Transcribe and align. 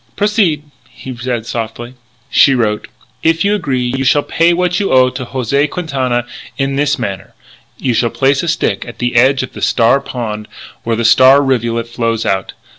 "Proceed," 0.15 0.63
he 0.89 1.15
said 1.15 1.45
softly. 1.45 1.93
She 2.31 2.55
wrote: 2.55 2.87
"If 3.21 3.45
you 3.45 3.53
agree 3.53 3.83
you 3.83 4.03
shall 4.03 4.23
pay 4.23 4.51
what 4.51 4.79
you 4.79 4.91
owe 4.91 5.11
to 5.11 5.25
José 5.27 5.69
Quintana 5.69 6.25
in 6.57 6.75
this 6.75 6.97
manner: 6.97 7.35
you 7.77 7.93
shall 7.93 8.09
place 8.09 8.41
a 8.41 8.47
stick 8.47 8.83
at 8.87 8.97
the 8.97 9.15
edge 9.15 9.43
of 9.43 9.53
the 9.53 9.61
Star 9.61 9.99
Pond 10.01 10.47
where 10.83 10.95
the 10.95 11.05
Star 11.05 11.43
rivulet 11.43 11.87
flows 11.87 12.25
out. 12.25 12.53